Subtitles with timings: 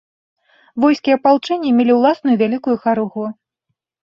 [0.85, 3.25] Войскі апалчэння мелі ўласную вялікую харугву.